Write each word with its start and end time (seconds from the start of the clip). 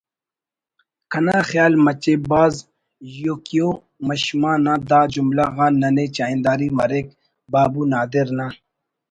کنا 1.11 1.37
خیال 1.49 1.73
مچے 1.85 2.13
بھاز 2.29 2.53
یوکیومشما 3.21 4.51
نا 4.63 4.73
دا 4.89 4.99
جملہ 5.13 5.45
غان 5.55 5.73
ننے 5.81 6.05
چاہنداری 6.15 6.67
مریک 6.77 7.07
بابو 7.51 7.81
نادر 7.91 8.27
نا 8.37 8.47